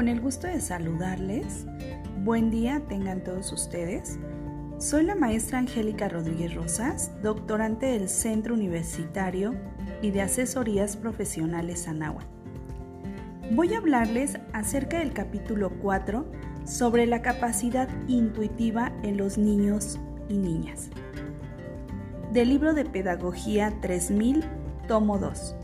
Con 0.00 0.08
el 0.08 0.22
gusto 0.22 0.46
de 0.46 0.62
saludarles, 0.62 1.66
buen 2.24 2.50
día 2.50 2.80
tengan 2.88 3.22
todos 3.22 3.52
ustedes. 3.52 4.18
Soy 4.78 5.04
la 5.04 5.14
maestra 5.14 5.58
Angélica 5.58 6.08
Rodríguez 6.08 6.54
Rosas, 6.54 7.10
doctorante 7.22 7.84
del 7.84 8.08
Centro 8.08 8.54
Universitario 8.54 9.54
y 10.00 10.10
de 10.10 10.22
Asesorías 10.22 10.96
Profesionales 10.96 11.86
Anáhuac. 11.86 12.24
Voy 13.50 13.74
a 13.74 13.76
hablarles 13.76 14.38
acerca 14.54 15.00
del 15.00 15.12
capítulo 15.12 15.68
4 15.82 16.24
sobre 16.64 17.04
la 17.04 17.20
capacidad 17.20 17.90
intuitiva 18.08 18.92
en 19.02 19.18
los 19.18 19.36
niños 19.36 20.00
y 20.30 20.38
niñas. 20.38 20.88
Del 22.32 22.48
libro 22.48 22.72
de 22.72 22.86
Pedagogía 22.86 23.70
3000, 23.82 24.44
tomo 24.88 25.18
2. 25.18 25.56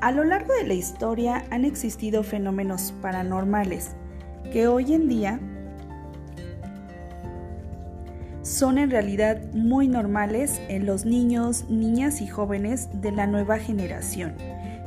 A 0.00 0.12
lo 0.12 0.24
largo 0.24 0.52
de 0.54 0.66
la 0.66 0.74
historia 0.74 1.44
han 1.50 1.64
existido 1.64 2.22
fenómenos 2.22 2.92
paranormales 3.00 3.96
que 4.52 4.68
hoy 4.68 4.92
en 4.92 5.08
día 5.08 5.40
son 8.42 8.78
en 8.78 8.90
realidad 8.90 9.40
muy 9.54 9.88
normales 9.88 10.60
en 10.68 10.86
los 10.86 11.04
niños, 11.04 11.64
niñas 11.68 12.20
y 12.20 12.26
jóvenes 12.26 12.88
de 13.00 13.10
la 13.10 13.26
nueva 13.26 13.58
generación, 13.58 14.34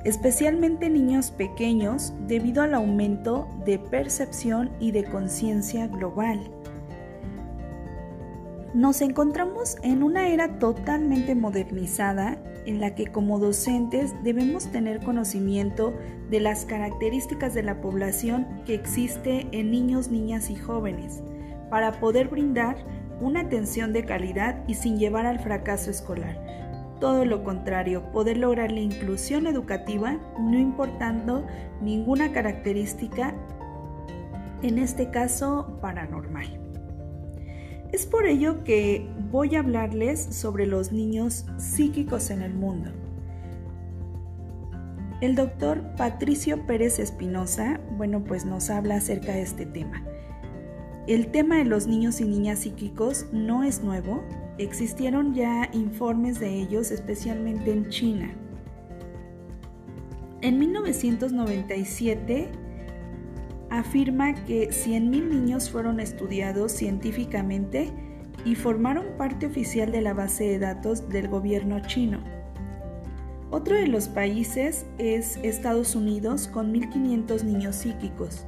especialmente 0.05 0.89
niños 0.89 1.31
pequeños 1.31 2.13
debido 2.27 2.61
al 2.61 2.73
aumento 2.73 3.49
de 3.65 3.79
percepción 3.79 4.69
y 4.79 4.91
de 4.91 5.03
conciencia 5.03 5.87
global. 5.87 6.39
Nos 8.73 9.01
encontramos 9.01 9.77
en 9.81 10.03
una 10.03 10.29
era 10.29 10.59
totalmente 10.59 11.33
modernizada 11.33 12.37
en 12.67 12.79
la 12.79 12.93
que 12.93 13.07
como 13.07 13.39
docentes 13.39 14.13
debemos 14.23 14.71
tener 14.71 14.99
conocimiento 14.99 15.91
de 16.29 16.39
las 16.39 16.65
características 16.65 17.55
de 17.55 17.63
la 17.63 17.81
población 17.81 18.45
que 18.67 18.75
existe 18.75 19.47
en 19.53 19.71
niños, 19.71 20.09
niñas 20.09 20.51
y 20.51 20.55
jóvenes 20.55 21.23
para 21.71 21.99
poder 21.99 22.27
brindar 22.27 22.77
una 23.19 23.41
atención 23.41 23.91
de 23.91 24.05
calidad 24.05 24.63
y 24.67 24.75
sin 24.75 24.99
llevar 24.99 25.25
al 25.25 25.39
fracaso 25.39 25.89
escolar. 25.89 26.37
Todo 26.99 27.25
lo 27.25 27.43
contrario, 27.43 28.11
poder 28.11 28.37
lograr 28.37 28.71
la 28.71 28.81
inclusión 28.81 29.47
educativa 29.47 30.19
no 30.37 30.59
importando 30.59 31.43
ninguna 31.81 32.31
característica, 32.31 33.33
en 34.61 34.77
este 34.77 35.09
caso 35.09 35.79
paranormal. 35.81 36.58
Es 37.91 38.05
por 38.05 38.27
ello 38.27 38.63
que 38.63 39.07
voy 39.31 39.55
a 39.55 39.59
hablarles 39.59 40.23
sobre 40.23 40.67
los 40.67 40.91
niños 40.91 41.45
psíquicos 41.57 42.29
en 42.29 42.43
el 42.43 42.53
mundo. 42.53 42.91
El 45.21 45.35
doctor 45.35 45.83
Patricio 45.97 46.65
Pérez 46.67 46.99
Espinosa, 46.99 47.81
bueno, 47.97 48.23
pues 48.23 48.45
nos 48.45 48.69
habla 48.69 48.95
acerca 48.97 49.33
de 49.33 49.41
este 49.41 49.65
tema. 49.65 50.03
El 51.07 51.31
tema 51.31 51.57
de 51.57 51.65
los 51.65 51.87
niños 51.87 52.21
y 52.21 52.25
niñas 52.25 52.59
psíquicos 52.59 53.25
no 53.33 53.63
es 53.63 53.83
nuevo, 53.83 54.23
existieron 54.59 55.33
ya 55.33 55.69
informes 55.73 56.39
de 56.39 56.53
ellos, 56.53 56.91
especialmente 56.91 57.71
en 57.71 57.89
China. 57.89 58.31
En 60.41 60.59
1997, 60.59 62.49
afirma 63.69 64.33
que 64.33 64.69
100.000 64.69 65.29
niños 65.29 65.69
fueron 65.69 65.99
estudiados 65.99 66.71
científicamente 66.71 67.91
y 68.45 68.55
formaron 68.55 69.05
parte 69.17 69.45
oficial 69.45 69.91
de 69.91 70.01
la 70.01 70.13
base 70.13 70.45
de 70.45 70.59
datos 70.59 71.09
del 71.09 71.27
gobierno 71.27 71.79
chino. 71.81 72.19
Otro 73.51 73.75
de 73.75 73.87
los 73.87 74.07
países 74.07 74.85
es 74.97 75.37
Estados 75.43 75.95
Unidos 75.95 76.47
con 76.47 76.73
1.500 76.73 77.43
niños 77.43 77.75
psíquicos. 77.75 78.45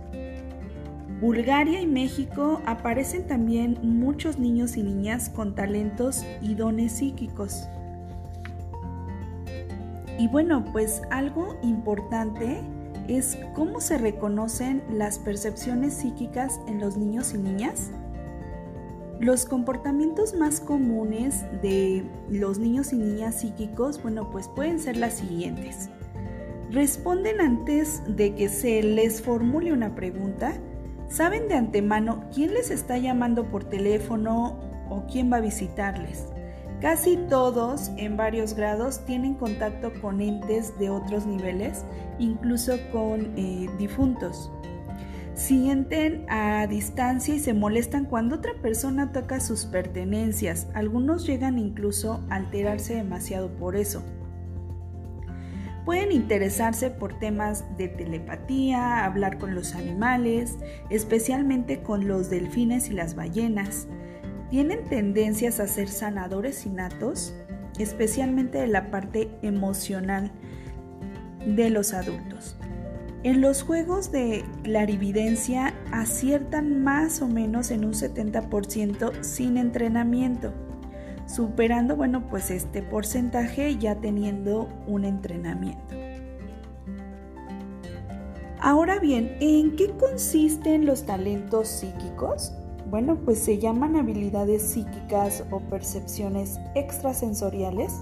Bulgaria 1.20 1.82
y 1.82 1.88
México 1.88 2.62
aparecen 2.66 3.28
también 3.28 3.78
muchos 3.84 4.40
niños 4.40 4.78
y 4.78 4.84
niñas 4.84 5.30
con 5.30 5.54
talentos 5.56 6.24
y 6.42 6.56
dones 6.56 6.94
psíquicos. 6.94 7.68
Y 10.18 10.28
bueno, 10.28 10.66
pues 10.72 11.02
algo 11.10 11.58
importante 11.64 12.62
es 13.18 13.38
cómo 13.54 13.82
se 13.82 13.98
reconocen 13.98 14.82
las 14.90 15.20
percepciones 15.20 15.96
psíquicas 15.96 16.62
en 16.68 16.80
los 16.80 16.96
niños 16.96 17.34
y 17.34 17.40
niñas. 17.40 17.92
Los 19.20 19.46
comportamientos 19.46 20.34
más 20.34 20.62
comunes 20.62 21.44
de 21.62 22.06
los 22.30 22.58
niños 22.58 22.94
y 22.94 22.98
niñas 22.98 23.42
psíquicos, 23.42 24.02
bueno, 24.02 24.32
pues 24.32 24.48
pueden 24.48 24.80
ser 24.80 24.96
las 24.96 25.16
siguientes. 25.16 25.90
Responden 26.72 27.42
antes 27.42 28.02
de 28.08 28.34
que 28.34 28.48
se 28.48 28.82
les 28.82 29.22
formule 29.22 29.74
una 29.74 29.94
pregunta, 29.94 30.54
saben 31.10 31.50
de 31.50 31.56
antemano 31.56 32.24
quién 32.34 32.54
les 32.54 32.72
está 32.72 32.98
llamando 32.98 33.52
por 33.52 33.66
teléfono 33.66 34.58
o 34.90 35.06
quién 35.12 35.32
va 35.32 35.38
a 35.38 35.42
visitarles. 35.42 36.28
Casi 36.82 37.16
todos 37.16 37.92
en 37.98 38.18
varios 38.18 38.56
grados 38.56 39.06
tienen 39.06 39.36
contacto 39.36 39.94
con 40.02 40.20
entes 40.20 40.78
de 40.80 40.90
otros 40.90 41.28
niveles, 41.28 41.86
incluso 42.18 42.76
con 42.92 43.38
eh, 43.38 43.70
difuntos. 43.78 44.52
Sienten 45.36 46.26
a 46.28 46.66
distancia 46.66 47.36
y 47.36 47.40
se 47.40 47.54
molestan 47.54 48.06
cuando 48.06 48.38
otra 48.38 48.54
persona 48.64 49.12
toca 49.12 49.40
sus 49.40 49.66
pertenencias. 49.66 50.70
Algunos 50.74 51.28
llegan 51.28 51.60
incluso 51.60 52.26
a 52.32 52.38
alterarse 52.38 52.96
demasiado 52.96 53.56
por 53.58 53.76
eso. 53.76 54.02
Pueden 55.86 56.12
interesarse 56.12 56.90
por 56.90 57.20
temas 57.20 57.64
de 57.78 57.90
telepatía, 57.90 59.06
hablar 59.06 59.38
con 59.38 59.54
los 59.54 59.76
animales, 59.76 60.58
especialmente 60.90 61.84
con 61.84 62.08
los 62.08 62.32
delfines 62.32 62.90
y 62.90 62.94
las 62.94 63.16
ballenas 63.16 63.88
tienen 64.52 64.84
tendencias 64.84 65.62
a 65.62 65.68
ser 65.68 65.88
sanadores 65.88 66.66
innatos, 66.66 67.34
especialmente 67.80 68.58
de 68.60 68.68
la 68.68 68.92
parte 68.92 69.32
emocional 69.42 70.30
de 71.46 71.70
los 71.70 71.94
adultos. 71.94 72.58
En 73.24 73.40
los 73.40 73.64
juegos 73.64 74.12
de 74.12 74.44
clarividencia 74.64 75.74
aciertan 75.92 76.84
más 76.84 77.22
o 77.22 77.30
menos 77.30 77.72
en 77.72 77.86
un 77.86 77.94
70% 77.94 79.24
sin 79.24 79.56
entrenamiento, 79.56 80.52
superando, 81.28 81.96
bueno, 81.96 82.28
pues 82.28 82.52
este 82.52 82.82
porcentaje 82.82 83.78
ya 83.78 83.96
teniendo 83.96 84.68
un 84.86 85.06
entrenamiento. 85.06 85.96
Ahora 88.60 89.00
bien, 89.00 89.38
¿en 89.40 89.78
qué 89.78 89.92
consisten 89.92 90.86
los 90.86 91.06
talentos 91.06 91.70
psíquicos? 91.70 92.54
Bueno, 92.92 93.18
pues 93.24 93.40
se 93.40 93.58
llaman 93.58 93.96
habilidades 93.96 94.62
psíquicas 94.64 95.46
o 95.50 95.62
percepciones 95.62 96.60
extrasensoriales 96.76 97.94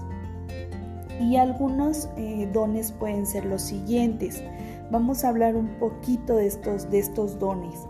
y 1.20 1.36
algunos 1.36 2.08
eh, 2.16 2.48
dones 2.52 2.90
pueden 2.90 3.24
ser 3.24 3.44
los 3.44 3.62
siguientes. 3.62 4.42
Vamos 4.90 5.22
a 5.22 5.28
hablar 5.28 5.54
un 5.54 5.68
poquito 5.78 6.34
de 6.34 6.48
estos, 6.48 7.38
dones. 7.38 7.86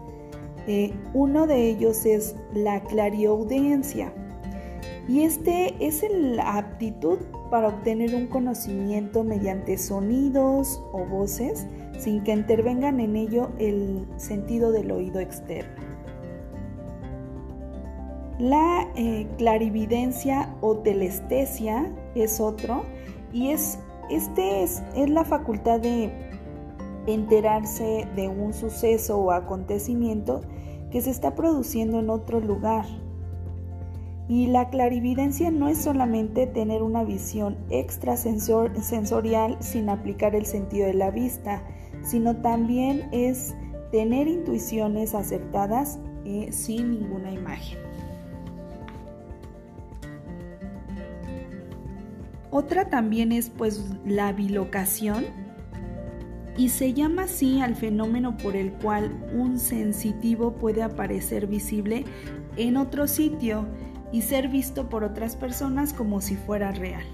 Eh, 0.67 0.93
uno 1.15 1.47
de 1.47 1.71
ellos 1.71 2.05
es 2.05 2.37
la 2.53 2.83
clariaudiencia 2.83 4.13
y 5.09 5.23
este 5.23 5.75
es 5.81 6.05
la 6.13 6.59
aptitud 6.59 7.17
para 7.51 7.69
obtener 7.69 8.15
un 8.15 8.27
conocimiento 8.27 9.25
mediante 9.25 9.79
sonidos 9.79 10.83
o 10.93 11.07
voces 11.07 11.67
sin 11.99 12.23
que 12.25 12.33
intervengan 12.33 13.01
en 13.01 13.17
ello 13.17 13.53
el 13.59 14.07
sentido 14.19 14.71
del 14.71 14.91
oído 14.91 15.19
externo. 15.19 15.90
La 18.41 18.89
eh, 18.97 19.27
clarividencia 19.37 20.57
o 20.63 20.79
telestesia 20.79 21.95
es 22.15 22.41
otro 22.41 22.87
y 23.35 23.51
es, 23.51 23.79
este 24.09 24.63
es, 24.63 24.83
es 24.97 25.11
la 25.11 25.27
facultad 25.27 25.79
de 25.79 26.11
enterarse 27.07 28.09
de 28.17 28.29
un 28.29 28.55
suceso 28.55 29.19
o 29.19 29.33
acontecimiento 29.33 30.41
que 30.91 31.03
se 31.03 31.11
está 31.11 31.35
produciendo 31.35 31.99
en 31.99 32.09
otro 32.09 32.41
lugar. 32.41 32.87
Y 34.27 34.47
la 34.47 34.71
clarividencia 34.71 35.51
no 35.51 35.69
es 35.69 35.77
solamente 35.77 36.47
tener 36.47 36.83
una 36.83 37.05
visión 37.05 37.59
extrasensorial 37.69 39.59
sin 39.61 39.91
aplicar 39.91 40.35
el 40.35 40.47
sentido 40.47 40.87
de 40.87 40.95
la 40.95 41.11
vista, 41.11 41.63
sino 42.03 42.37
también 42.37 43.07
es 43.13 43.55
tener 43.93 44.29
intuiciones 44.29 45.15
acertadas 45.15 45.99
eh, 46.25 46.49
sin 46.53 46.93
ninguna 46.93 47.33
imagen. 47.33 47.90
Otra 52.51 52.89
también 52.89 53.33
es 53.33 53.51
pues 53.51 53.85
la 54.05 54.33
bilocación 54.33 55.25
y 56.57 56.69
se 56.69 56.93
llama 56.93 57.23
así 57.23 57.61
al 57.61 57.77
fenómeno 57.77 58.37
por 58.37 58.57
el 58.57 58.73
cual 58.73 59.11
un 59.33 59.59
sensitivo 59.59 60.55
puede 60.55 60.83
aparecer 60.83 61.47
visible 61.47 62.05
en 62.57 62.77
otro 62.77 63.07
sitio 63.07 63.67
y 64.13 64.23
ser 64.23 64.49
visto 64.49 64.89
por 64.89 65.05
otras 65.05 65.37
personas 65.37 65.93
como 65.93 66.21
si 66.21 66.35
fuera 66.37 66.73
real. 66.73 67.05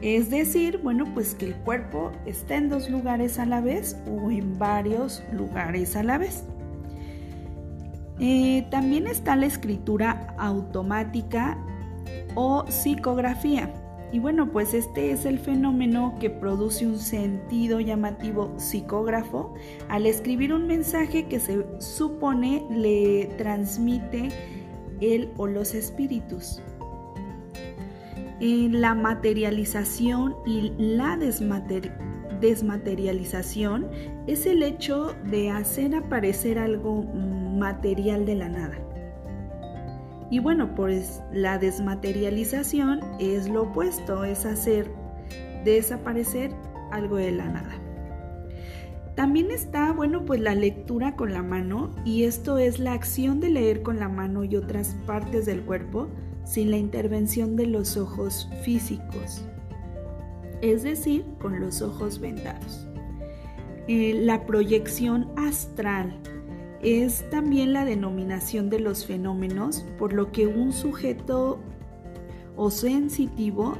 Es 0.00 0.30
decir, 0.30 0.78
bueno, 0.82 1.06
pues 1.14 1.34
que 1.34 1.46
el 1.46 1.54
cuerpo 1.56 2.12
está 2.26 2.56
en 2.56 2.68
dos 2.68 2.90
lugares 2.90 3.38
a 3.38 3.46
la 3.46 3.60
vez 3.60 3.96
o 4.06 4.30
en 4.30 4.58
varios 4.58 5.24
lugares 5.32 5.96
a 5.96 6.02
la 6.02 6.18
vez. 6.18 6.44
Eh, 8.20 8.66
también 8.70 9.06
está 9.06 9.34
la 9.34 9.46
escritura 9.46 10.34
automática 10.38 11.58
o 12.34 12.64
psicografía. 12.68 13.72
Y 14.12 14.20
bueno, 14.20 14.52
pues 14.52 14.74
este 14.74 15.10
es 15.10 15.24
el 15.24 15.40
fenómeno 15.40 16.14
que 16.20 16.30
produce 16.30 16.86
un 16.86 17.00
sentido 17.00 17.80
llamativo 17.80 18.54
psicógrafo 18.58 19.54
al 19.88 20.06
escribir 20.06 20.52
un 20.52 20.68
mensaje 20.68 21.26
que 21.26 21.40
se 21.40 21.64
supone 21.80 22.64
le 22.70 23.26
transmite 23.38 24.28
él 25.00 25.32
o 25.36 25.48
los 25.48 25.74
espíritus. 25.74 26.62
la 28.40 28.94
materialización 28.94 30.36
y 30.46 30.72
la 30.78 31.18
desmaterialización 32.40 33.88
es 34.28 34.46
el 34.46 34.62
hecho 34.62 35.16
de 35.24 35.50
hacer 35.50 35.96
aparecer 35.96 36.60
algo 36.60 37.02
material 37.02 38.26
de 38.26 38.34
la 38.36 38.48
nada. 38.48 38.83
Y 40.30 40.38
bueno, 40.38 40.74
pues 40.74 41.22
la 41.32 41.58
desmaterialización 41.58 43.00
es 43.20 43.48
lo 43.48 43.64
opuesto, 43.64 44.24
es 44.24 44.46
hacer 44.46 44.90
desaparecer 45.64 46.50
algo 46.90 47.16
de 47.16 47.32
la 47.32 47.48
nada. 47.48 47.80
También 49.14 49.50
está, 49.50 49.92
bueno, 49.92 50.24
pues 50.24 50.40
la 50.40 50.54
lectura 50.54 51.14
con 51.14 51.32
la 51.32 51.42
mano 51.42 51.94
y 52.04 52.24
esto 52.24 52.58
es 52.58 52.80
la 52.80 52.94
acción 52.94 53.38
de 53.38 53.50
leer 53.50 53.82
con 53.82 54.00
la 54.00 54.08
mano 54.08 54.42
y 54.42 54.56
otras 54.56 54.96
partes 55.06 55.46
del 55.46 55.62
cuerpo 55.62 56.08
sin 56.44 56.70
la 56.70 56.76
intervención 56.78 57.54
de 57.54 57.66
los 57.66 57.96
ojos 57.96 58.50
físicos, 58.62 59.44
es 60.62 60.82
decir, 60.82 61.24
con 61.40 61.60
los 61.60 61.80
ojos 61.80 62.18
vendados. 62.18 62.86
Eh, 63.86 64.14
la 64.14 64.46
proyección 64.46 65.30
astral 65.36 66.18
es 66.84 67.28
también 67.30 67.72
la 67.72 67.84
denominación 67.84 68.68
de 68.70 68.78
los 68.78 69.06
fenómenos 69.06 69.86
por 69.98 70.12
lo 70.12 70.30
que 70.30 70.46
un 70.46 70.72
sujeto 70.72 71.58
o 72.56 72.70
sensitivo 72.70 73.76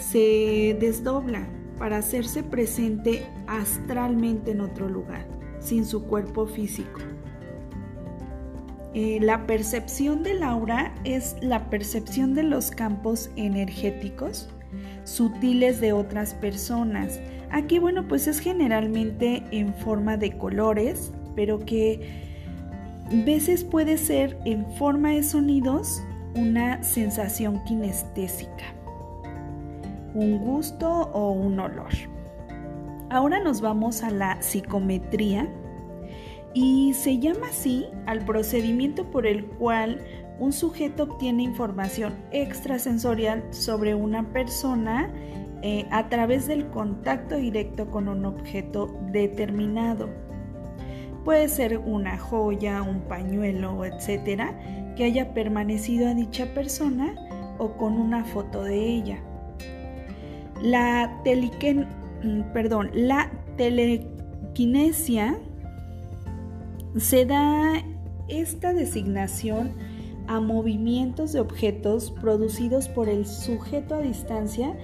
se 0.00 0.76
desdobla 0.80 1.48
para 1.78 1.98
hacerse 1.98 2.42
presente 2.42 3.26
astralmente 3.46 4.50
en 4.50 4.60
otro 4.60 4.88
lugar, 4.88 5.26
sin 5.60 5.86
su 5.86 6.04
cuerpo 6.04 6.46
físico. 6.46 7.00
Eh, 8.92 9.18
la 9.22 9.46
percepción 9.46 10.24
del 10.24 10.42
aura 10.42 10.92
es 11.04 11.36
la 11.40 11.70
percepción 11.70 12.34
de 12.34 12.42
los 12.42 12.72
campos 12.72 13.30
energéticos 13.36 14.48
sutiles 15.04 15.80
de 15.80 15.92
otras 15.92 16.34
personas. 16.34 17.20
Aquí, 17.50 17.78
bueno, 17.78 18.06
pues 18.08 18.26
es 18.26 18.40
generalmente 18.40 19.44
en 19.52 19.74
forma 19.74 20.16
de 20.16 20.36
colores, 20.36 21.12
pero 21.40 21.58
que 21.58 21.98
veces 23.24 23.64
puede 23.64 23.96
ser 23.96 24.38
en 24.44 24.70
forma 24.72 25.12
de 25.12 25.22
sonidos 25.22 26.02
una 26.34 26.82
sensación 26.82 27.64
kinestésica, 27.64 28.74
un 30.12 30.36
gusto 30.36 30.86
o 31.14 31.30
un 31.30 31.58
olor. 31.58 31.94
Ahora 33.08 33.40
nos 33.40 33.62
vamos 33.62 34.02
a 34.02 34.10
la 34.10 34.42
psicometría 34.42 35.48
y 36.52 36.92
se 36.92 37.18
llama 37.18 37.46
así 37.48 37.86
al 38.04 38.22
procedimiento 38.26 39.10
por 39.10 39.26
el 39.26 39.46
cual 39.46 39.98
un 40.38 40.52
sujeto 40.52 41.04
obtiene 41.04 41.42
información 41.42 42.12
extrasensorial 42.32 43.44
sobre 43.48 43.94
una 43.94 44.30
persona 44.30 45.10
eh, 45.62 45.86
a 45.90 46.10
través 46.10 46.46
del 46.46 46.68
contacto 46.68 47.36
directo 47.36 47.90
con 47.90 48.08
un 48.08 48.26
objeto 48.26 48.94
determinado. 49.10 50.29
Puede 51.24 51.48
ser 51.48 51.78
una 51.78 52.18
joya, 52.18 52.82
un 52.82 53.00
pañuelo, 53.02 53.84
etcétera, 53.84 54.58
que 54.96 55.04
haya 55.04 55.34
permanecido 55.34 56.08
a 56.08 56.14
dicha 56.14 56.46
persona 56.54 57.14
o 57.58 57.76
con 57.76 57.94
una 57.94 58.24
foto 58.24 58.64
de 58.64 58.76
ella. 58.76 59.18
La, 60.62 61.22
perdón, 62.52 62.90
la 62.94 63.30
telequinesia 63.56 65.38
se 66.96 67.26
da 67.26 67.84
esta 68.28 68.72
designación 68.72 69.74
a 70.26 70.40
movimientos 70.40 71.32
de 71.32 71.40
objetos 71.40 72.10
producidos 72.12 72.88
por 72.88 73.08
el 73.08 73.26
sujeto 73.26 73.96
a 73.96 74.00
distancia 74.00 74.76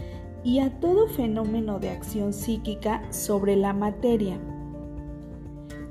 y 0.44 0.58
a 0.58 0.70
todo 0.80 1.08
fenómeno 1.08 1.78
de 1.78 1.90
acción 1.90 2.32
psíquica 2.32 3.02
sobre 3.10 3.56
la 3.56 3.72
materia 3.72 4.38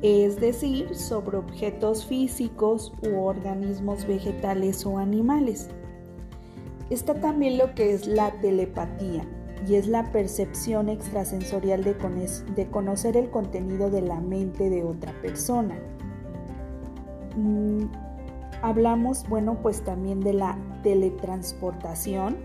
es 0.01 0.39
decir, 0.39 0.95
sobre 0.95 1.37
objetos 1.37 2.05
físicos 2.05 2.93
u 3.01 3.19
organismos 3.21 4.05
vegetales 4.05 4.85
o 4.85 4.97
animales. 4.97 5.69
Está 6.89 7.15
también 7.15 7.57
lo 7.57 7.73
que 7.73 7.93
es 7.93 8.05
la 8.05 8.31
telepatía 8.41 9.25
y 9.67 9.75
es 9.75 9.87
la 9.87 10.11
percepción 10.11 10.89
extrasensorial 10.89 11.83
de, 11.83 12.67
conocer 12.69 13.17
el 13.17 13.29
contenido 13.29 13.89
de 13.89 14.01
la 14.01 14.19
mente 14.19 14.69
de 14.69 14.83
otra 14.83 15.13
persona. 15.21 15.79
Mm, 17.35 17.85
hablamos, 18.61 19.27
bueno, 19.27 19.57
pues 19.61 19.81
también 19.83 20.19
de 20.19 20.33
la 20.33 20.57
teletransportación, 20.83 22.37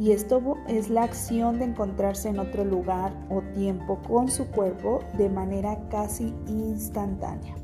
y 0.00 0.12
esto 0.12 0.56
es 0.66 0.88
la 0.88 1.02
acción 1.02 1.58
de 1.58 1.66
encontrarse 1.66 2.30
en 2.30 2.38
otro 2.38 2.64
lugar 2.64 3.12
o 3.28 3.42
tiempo 3.52 3.98
con 4.08 4.30
su 4.30 4.46
cuerpo 4.46 5.00
de 5.18 5.28
manera 5.28 5.78
casi 5.90 6.34
instantánea. 6.46 7.54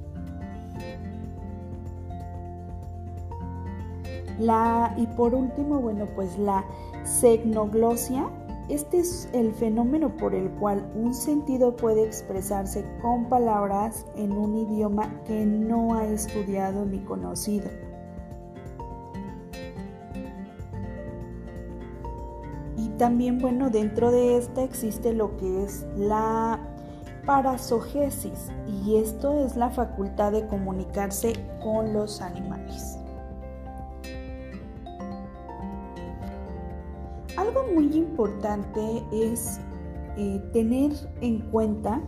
La, 4.38 4.94
y 4.98 5.06
por 5.06 5.34
último, 5.34 5.80
bueno, 5.80 6.06
pues 6.14 6.38
la 6.38 6.62
segnoglossia. 7.04 8.28
Este 8.68 8.98
es 8.98 9.30
el 9.32 9.54
fenómeno 9.54 10.14
por 10.18 10.34
el 10.34 10.50
cual 10.50 10.86
un 10.94 11.14
sentido 11.14 11.74
puede 11.74 12.04
expresarse 12.04 12.84
con 13.00 13.30
palabras 13.30 14.04
en 14.14 14.32
un 14.32 14.56
idioma 14.56 15.22
que 15.24 15.46
no 15.46 15.94
ha 15.94 16.04
estudiado 16.04 16.84
ni 16.84 16.98
conocido. 16.98 17.70
También, 22.98 23.38
bueno, 23.38 23.68
dentro 23.68 24.10
de 24.10 24.38
esta 24.38 24.62
existe 24.62 25.12
lo 25.12 25.36
que 25.36 25.64
es 25.64 25.86
la 25.96 26.58
parasogesis 27.26 28.50
y 28.66 28.96
esto 28.96 29.44
es 29.44 29.56
la 29.56 29.68
facultad 29.68 30.32
de 30.32 30.46
comunicarse 30.46 31.34
con 31.62 31.92
los 31.92 32.22
animales. 32.22 32.98
Algo 37.36 37.64
muy 37.74 37.94
importante 37.94 39.02
es 39.12 39.60
eh, 40.16 40.40
tener 40.54 40.92
en 41.20 41.40
cuenta 41.50 42.00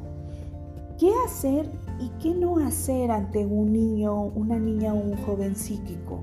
qué 0.98 1.10
hacer 1.26 1.70
y 2.00 2.08
qué 2.20 2.34
no 2.34 2.58
hacer 2.58 3.10
ante 3.10 3.44
un 3.44 3.72
niño, 3.72 4.14
una 4.14 4.58
niña 4.58 4.94
o 4.94 4.96
un 4.96 5.16
joven 5.24 5.54
psíquico. 5.54 6.22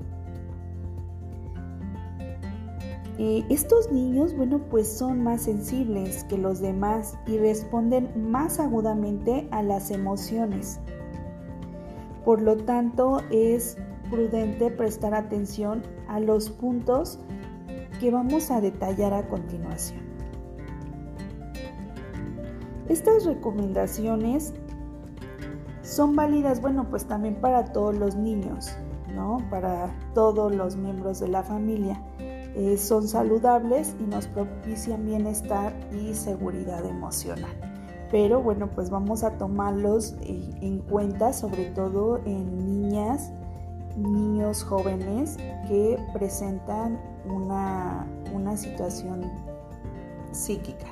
Eh, 3.18 3.44
estos 3.48 3.90
niños, 3.90 4.36
bueno, 4.36 4.60
pues 4.70 4.86
son 4.86 5.22
más 5.22 5.42
sensibles 5.42 6.24
que 6.24 6.36
los 6.36 6.60
demás 6.60 7.18
y 7.26 7.38
responden 7.38 8.30
más 8.30 8.60
agudamente 8.60 9.48
a 9.50 9.62
las 9.62 9.90
emociones. 9.90 10.80
Por 12.24 12.42
lo 12.42 12.56
tanto, 12.56 13.22
es 13.30 13.78
prudente 14.10 14.70
prestar 14.70 15.14
atención 15.14 15.82
a 16.08 16.20
los 16.20 16.50
puntos 16.50 17.18
que 18.00 18.10
vamos 18.10 18.50
a 18.50 18.60
detallar 18.60 19.14
a 19.14 19.26
continuación. 19.28 20.00
Estas 22.88 23.24
recomendaciones 23.24 24.52
son 25.82 26.14
válidas, 26.14 26.60
bueno, 26.60 26.88
pues 26.90 27.06
también 27.06 27.36
para 27.36 27.64
todos 27.72 27.96
los 27.96 28.14
niños, 28.14 28.76
¿no? 29.14 29.38
Para 29.50 29.90
todos 30.14 30.54
los 30.54 30.76
miembros 30.76 31.20
de 31.20 31.28
la 31.28 31.42
familia. 31.42 32.00
Eh, 32.56 32.78
son 32.78 33.06
saludables 33.06 33.94
y 34.00 34.04
nos 34.04 34.26
propician 34.28 35.04
bienestar 35.04 35.74
y 35.92 36.14
seguridad 36.14 36.86
emocional. 36.86 37.52
Pero 38.10 38.40
bueno, 38.40 38.70
pues 38.74 38.88
vamos 38.88 39.24
a 39.24 39.36
tomarlos 39.36 40.14
eh, 40.22 40.40
en 40.62 40.78
cuenta, 40.78 41.34
sobre 41.34 41.66
todo 41.66 42.18
en 42.24 42.56
niñas, 42.56 43.30
niños 43.94 44.64
jóvenes 44.64 45.36
que 45.68 45.98
presentan 46.14 46.98
una, 47.28 48.06
una 48.32 48.56
situación 48.56 49.30
psíquica. 50.32 50.86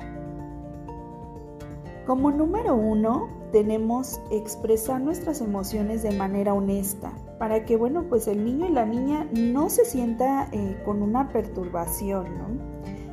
Como 2.05 2.29
número 2.29 2.75
uno, 2.75 3.27
tenemos 3.51 4.21
expresar 4.29 5.01
nuestras 5.01 5.41
emociones 5.41 6.03
de 6.03 6.11
manera 6.11 6.53
honesta, 6.53 7.11
para 7.37 7.65
que, 7.65 7.75
bueno, 7.75 8.05
pues 8.09 8.27
el 8.27 8.43
niño 8.45 8.67
y 8.67 8.71
la 8.71 8.85
niña 8.85 9.27
no 9.33 9.69
se 9.69 9.85
sienta 9.85 10.47
eh, 10.51 10.81
con 10.85 11.01
una 11.01 11.29
perturbación, 11.29 12.25
¿no? 12.37 12.47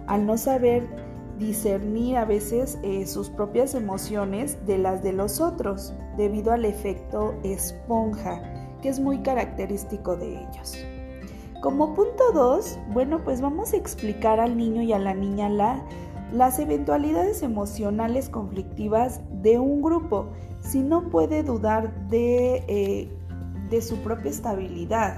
Al 0.07 0.27
no 0.27 0.37
saber 0.37 0.87
discernir 1.39 2.17
a 2.17 2.25
veces 2.25 2.79
eh, 2.83 3.07
sus 3.07 3.31
propias 3.31 3.75
emociones 3.75 4.65
de 4.67 4.79
las 4.79 5.03
de 5.03 5.13
los 5.13 5.41
otros, 5.41 5.93
debido 6.17 6.53
al 6.53 6.65
efecto 6.65 7.35
esponja, 7.43 8.43
que 8.81 8.89
es 8.89 9.01
muy 9.01 9.19
característico 9.19 10.17
de 10.17 10.41
ellos. 10.41 10.77
Como 11.61 11.95
punto 11.95 12.33
2, 12.35 12.79
bueno, 12.93 13.23
pues 13.23 13.41
vamos 13.41 13.73
a 13.73 13.77
explicar 13.77 14.41
al 14.41 14.57
niño 14.57 14.83
y 14.83 14.93
a 14.93 14.99
la 14.99 15.15
niña 15.15 15.49
las 16.33 16.59
eventualidades 16.59 17.43
emocionales 17.43 18.29
conflictivas 18.29 19.21
de 19.31 19.59
un 19.59 19.81
grupo, 19.81 20.27
si 20.61 20.81
no 20.81 21.09
puede 21.09 21.43
dudar 21.43 22.09
de, 22.09 22.65
eh, 22.67 23.09
de 23.73 23.81
su 23.81 23.97
propia 24.03 24.31
estabilidad. 24.31 25.17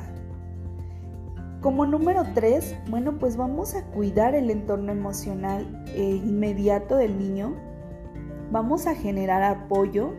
Como 1.61 1.87
número 1.87 2.23
3, 2.35 2.77
bueno, 2.89 3.19
pues 3.19 3.37
vamos 3.37 3.75
a 3.75 3.85
cuidar 3.87 4.35
el 4.35 4.49
entorno 4.49 4.93
emocional 4.93 5.85
eh, 5.89 6.21
inmediato 6.25 6.97
del 6.97 7.19
niño, 7.19 7.55
vamos 8.53 8.87
a 8.87 8.95
generar 8.95 9.43
apoyo, 9.43 10.13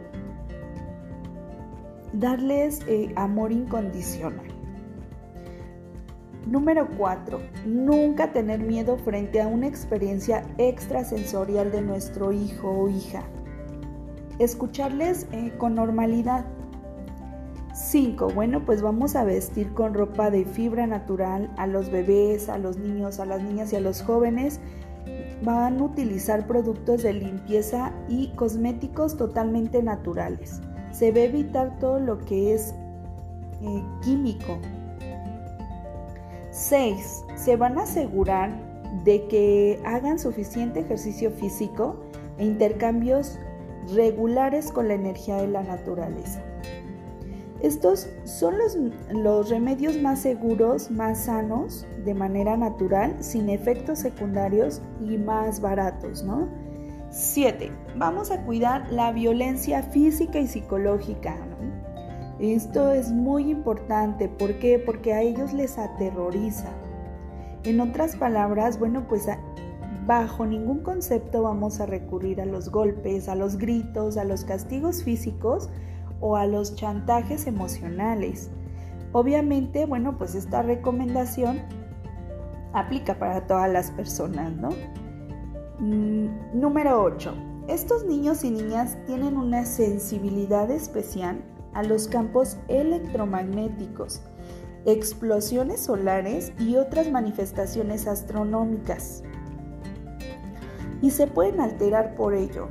darles 2.12 2.82
eh, 2.88 3.14
amor 3.16 3.54
incondicional. 3.54 4.48
Número 6.46 6.90
4. 6.98 7.40
Nunca 7.66 8.34
tener 8.34 8.60
miedo 8.60 8.98
frente 8.98 9.42
a 9.42 9.48
una 9.48 9.68
experiencia 9.68 10.44
extrasensorial 10.58 11.72
de 11.72 11.82
nuestro 11.82 12.34
hijo 12.34 12.70
o 12.70 12.90
hija. 12.90 13.24
Escucharles 14.40 15.26
eh, 15.32 15.54
con 15.58 15.76
normalidad. 15.76 16.46
5. 17.76 18.30
Bueno, 18.30 18.64
pues 18.66 18.82
vamos 18.82 19.18
a 19.18 19.26
vestir 19.26 19.74
con 19.74 19.94
ropa 19.94 20.32
de 20.32 20.46
fibra 20.46 20.88
natural 20.88 21.52
a 21.58 21.68
los 21.68 21.92
bebés, 21.92 22.48
a 22.48 22.58
los 22.58 22.78
niños, 22.78 23.20
a 23.20 23.26
las 23.26 23.44
niñas 23.44 23.74
y 23.74 23.76
a 23.76 23.82
los 23.82 24.02
jóvenes. 24.02 24.62
Van 25.44 25.80
a 25.80 25.84
utilizar 25.84 26.48
productos 26.48 27.04
de 27.04 27.14
limpieza 27.14 27.92
y 28.08 28.30
cosméticos 28.30 29.18
totalmente 29.18 29.84
naturales. 29.84 30.62
Se 30.92 31.08
debe 31.08 31.26
evitar 31.26 31.78
todo 31.78 32.00
lo 32.00 32.20
que 32.20 32.54
es 32.54 32.74
eh, 33.62 33.84
químico, 34.02 34.58
6. 36.52 37.26
Se 37.36 37.58
van 37.58 37.78
a 37.78 37.84
asegurar 37.84 38.56
de 39.04 39.28
que 39.28 39.82
hagan 39.86 40.18
suficiente 40.18 40.80
ejercicio 40.80 41.30
físico 41.30 41.98
e 42.38 42.46
intercambios 42.46 43.38
regulares 43.94 44.72
con 44.72 44.88
la 44.88 44.94
energía 44.94 45.36
de 45.36 45.48
la 45.48 45.64
naturaleza. 45.64 46.42
Estos 47.62 48.10
son 48.26 48.56
los, 49.12 49.50
remedios 49.50 50.00
más 50.02 50.20
seguros, 50.20 50.92
más 50.92 51.26
sanos, 51.26 51.86
de 52.04 52.14
manera 52.14 52.58
natural, 52.58 53.16
sin 53.22 53.50
efectos 53.50 54.00
secundarios 54.00 54.82
y 55.02 55.18
más 55.18 55.62
baratos, 55.62 56.24
¿no? 56.24 56.50
7. 57.12 57.72
Vamos 57.96 58.30
a 58.30 58.44
cuidar 58.44 58.92
la 58.92 59.12
violencia 59.14 59.84
física 59.84 60.40
y 60.40 60.48
psicológica. 60.48 61.38
Esto 62.40 62.92
es 62.92 63.12
muy 63.12 63.50
importante, 63.50 64.28
¿por 64.28 64.60
qué? 64.60 64.78
Porque 64.78 65.14
a 65.14 65.22
ellos 65.22 65.54
les 65.54 65.78
aterroriza. 65.78 66.70
En 67.64 67.80
otras 67.80 68.18
palabras, 68.18 68.78
bueno, 68.78 69.08
pues 69.08 69.28
bajo 70.06 70.46
ningún 70.46 70.80
concepto 70.80 71.44
vamos 71.44 71.80
a 71.80 71.86
recurrir 71.86 72.42
a 72.42 72.46
los 72.46 72.70
golpes, 72.70 73.30
a 73.30 73.36
los 73.36 73.58
gritos, 73.58 74.18
a 74.18 74.26
los 74.26 74.44
castigos 74.44 75.04
físicos 75.04 75.70
o 76.20 76.36
a 76.36 76.46
los 76.46 76.76
chantajes 76.76 77.48
emocionales. 77.48 78.50
Obviamente, 79.12 79.86
bueno, 79.86 80.18
pues 80.18 80.36
esta 80.36 80.62
recomendación 80.62 81.62
aplica 82.74 83.18
para 83.18 83.48
todas 83.48 83.72
las 83.72 83.92
personas, 83.92 84.54
¿no? 84.54 84.70
Mm, 85.80 86.60
número 86.60 87.02
8. 87.04 87.34
Estos 87.68 88.06
niños 88.06 88.44
y 88.44 88.52
niñas 88.52 88.98
tienen 89.08 89.38
una 89.38 89.66
sensibilidad 89.66 90.70
especial 90.70 91.42
a 91.74 91.84
los 91.84 92.08
campos 92.08 92.58
electromagnéticos, 92.68 94.22
explosiones 94.86 95.80
solares 95.82 96.54
y 96.60 96.76
otras 96.76 97.10
manifestaciones 97.12 98.08
astronómicas. 98.08 99.24
Y 101.02 101.12
se 101.12 101.28
pueden 101.28 101.60
alterar 101.60 102.16
por 102.16 102.34
ello. 102.34 102.68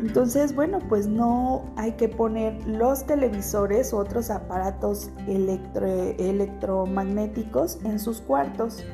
Entonces, 0.00 0.54
bueno, 0.54 0.78
pues 0.88 1.06
no 1.06 1.64
hay 1.76 1.92
que 1.92 2.08
poner 2.08 2.66
los 2.66 3.06
televisores 3.06 3.92
u 3.92 3.96
otros 3.96 4.30
aparatos 4.30 5.10
electromagnéticos 5.26 7.78
en 7.84 7.98
sus 7.98 8.20
cuartos, 8.20 8.84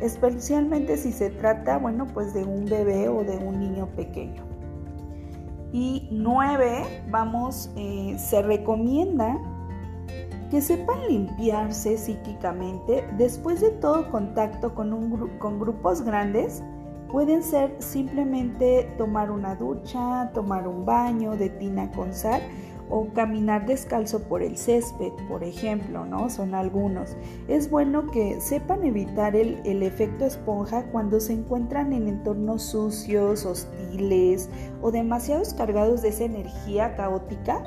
especialmente 0.00 0.96
si 0.98 1.12
se 1.12 1.30
trata, 1.30 1.78
bueno, 1.78 2.06
pues 2.06 2.34
de 2.34 2.44
un 2.44 2.66
bebé 2.66 3.08
o 3.08 3.24
de 3.24 3.38
un 3.38 3.58
niño 3.58 3.88
pequeño. 3.96 4.44
Y 5.72 6.08
nueve, 6.10 7.02
vamos, 7.10 7.70
eh, 7.76 8.16
se 8.18 8.42
recomienda 8.42 9.38
que 10.50 10.60
sepan 10.60 11.06
limpiarse 11.08 11.96
psíquicamente 11.96 13.04
después 13.16 13.60
de 13.60 13.70
todo 13.70 14.10
contacto 14.10 14.74
con, 14.74 14.92
un, 14.92 15.38
con 15.38 15.60
grupos 15.60 16.02
grandes. 16.02 16.62
Pueden 17.12 17.42
ser 17.42 17.74
simplemente 17.80 18.88
tomar 18.96 19.30
una 19.30 19.56
ducha, 19.56 20.30
tomar 20.32 20.68
un 20.68 20.84
baño 20.84 21.36
de 21.36 21.50
tina 21.50 21.90
con 21.90 22.14
sal 22.14 22.40
o 22.90 23.08
caminar 23.14 23.66
descalzo 23.66 24.22
por 24.24 24.42
el 24.42 24.56
césped, 24.56 25.12
por 25.28 25.44
ejemplo, 25.44 26.04
¿no? 26.04 26.28
Son 26.28 26.54
algunos. 26.54 27.16
Es 27.48 27.70
bueno 27.70 28.10
que 28.10 28.40
sepan 28.40 28.84
evitar 28.84 29.36
el, 29.36 29.82
efecto 29.82 30.24
esponja 30.24 30.84
cuando 30.90 31.20
se 31.20 31.32
encuentran 31.32 31.92
en 31.92 32.08
entornos 32.08 32.62
sucios, 32.62 33.46
hostiles 33.46 34.50
o 34.82 34.90
demasiados 34.90 35.54
cargados 35.54 36.02
de 36.02 36.08
esa 36.08 36.24
energía 36.24 36.96
caótica. 36.96 37.62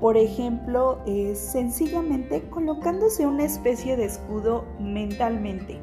Por 0.00 0.16
ejemplo, 0.16 1.00
sencillamente 1.34 2.48
colocándose 2.50 3.26
una 3.26 3.44
especie 3.44 3.96
de 3.96 4.04
escudo 4.04 4.64
mentalmente, 4.78 5.80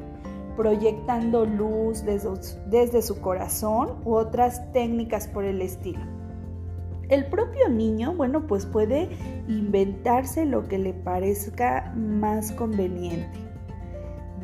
proyectando 0.56 1.44
luz 1.44 2.04
desde 2.04 3.02
su 3.02 3.20
corazón 3.20 4.00
u 4.04 4.14
otras 4.14 4.72
técnicas 4.72 5.28
por 5.28 5.44
el 5.44 5.62
estilo. 5.62 6.00
El 7.08 7.26
propio 7.26 7.68
niño, 7.68 8.14
bueno, 8.14 8.46
pues 8.48 8.66
puede 8.66 9.08
inventarse 9.46 10.44
lo 10.44 10.66
que 10.66 10.78
le 10.78 10.92
parezca 10.92 11.92
más 11.96 12.50
conveniente. 12.50 13.38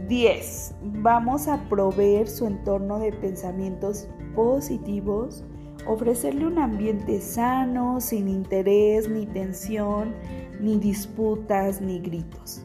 10. 0.07 0.75
Vamos 1.01 1.49
a 1.49 1.69
proveer 1.69 2.29
su 2.29 2.47
entorno 2.47 3.01
de 3.01 3.13
pensamientos 3.13 4.09
positivos, 4.37 5.45
ofrecerle 5.87 6.47
un 6.47 6.59
ambiente 6.59 7.21
sano, 7.21 8.01
sin 8.01 8.29
interés, 8.29 9.09
ni 9.09 9.27
tensión, 9.27 10.15
ni 10.61 10.79
disputas, 10.79 11.81
ni 11.81 11.99
gritos. 11.99 12.63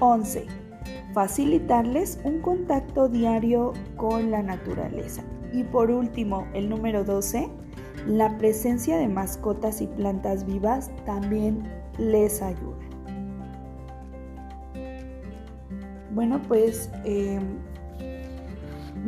11. 0.00 0.61
Facilitarles 1.12 2.18
un 2.24 2.40
contacto 2.40 3.08
diario 3.08 3.72
con 3.96 4.30
la 4.30 4.42
naturaleza. 4.42 5.22
Y 5.52 5.64
por 5.64 5.90
último, 5.90 6.46
el 6.54 6.68
número 6.70 7.04
12 7.04 7.50
la 8.06 8.36
presencia 8.36 8.96
de 8.96 9.06
mascotas 9.06 9.80
y 9.80 9.86
plantas 9.86 10.44
vivas 10.44 10.90
también 11.06 11.62
les 11.98 12.42
ayuda. 12.42 12.78
Bueno, 16.12 16.42
pues 16.48 16.90
em, 17.04 17.58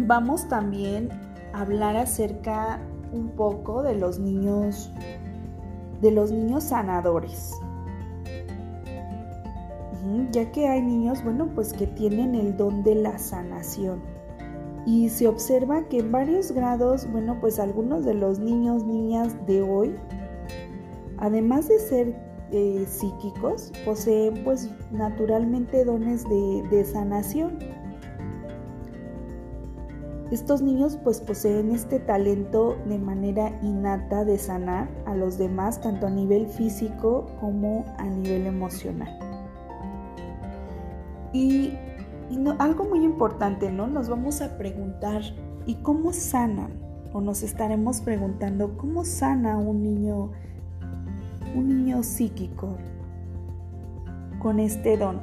vamos 0.06 0.48
también 0.48 1.10
a 1.52 1.62
hablar 1.62 1.96
acerca 1.96 2.80
un 3.12 3.30
poco 3.30 3.82
de 3.82 3.96
los 3.96 4.18
niños, 4.18 4.92
de 6.00 6.12
los 6.12 6.30
niños 6.30 6.64
sanadores. 6.64 7.52
Ya 10.30 10.50
que 10.52 10.68
hay 10.68 10.82
niños, 10.82 11.22
bueno, 11.24 11.48
pues 11.54 11.72
que 11.72 11.86
tienen 11.86 12.34
el 12.34 12.56
don 12.56 12.82
de 12.82 12.94
la 12.94 13.18
sanación 13.18 14.02
y 14.86 15.08
se 15.08 15.26
observa 15.26 15.82
que 15.88 15.98
en 16.00 16.12
varios 16.12 16.52
grados, 16.52 17.10
bueno, 17.10 17.38
pues 17.40 17.58
algunos 17.58 18.04
de 18.04 18.14
los 18.14 18.38
niños, 18.38 18.84
niñas 18.84 19.34
de 19.46 19.62
hoy, 19.62 19.94
además 21.18 21.68
de 21.68 21.78
ser 21.78 22.16
eh, 22.50 22.84
psíquicos, 22.86 23.72
poseen 23.84 24.44
pues 24.44 24.70
naturalmente 24.90 25.84
dones 25.84 26.24
de, 26.28 26.84
sanación. 26.84 27.58
Estos 30.30 30.62
niños 30.62 30.98
pues 31.02 31.20
poseen 31.20 31.70
este 31.70 32.00
talento 32.00 32.76
de 32.86 32.98
manera 32.98 33.56
innata 33.62 34.24
de 34.24 34.36
sanar 34.36 34.88
a 35.06 35.14
los 35.14 35.38
demás 35.38 35.80
tanto 35.80 36.06
a 36.06 36.10
nivel 36.10 36.46
físico 36.48 37.26
como 37.40 37.84
a 37.98 38.04
nivel 38.04 38.46
emocional. 38.46 39.23
Y 41.34 41.72
algo 42.58 42.84
muy 42.84 43.04
importante, 43.04 43.70
¿no? 43.70 43.86
Nos 43.88 44.08
vamos 44.08 44.40
a 44.40 44.56
preguntar, 44.56 45.20
¿y 45.66 45.74
cómo 45.74 46.12
sanan? 46.12 46.80
O 47.12 47.20
nos 47.20 47.42
estaremos 47.42 48.00
preguntando, 48.00 48.78
¿cómo 48.78 49.04
sana 49.04 49.58
un 49.58 49.82
niño, 49.82 50.30
un 51.54 51.68
niño 51.68 52.02
psíquico 52.02 52.78
con 54.38 54.60
este 54.60 54.96
don? 54.96 55.20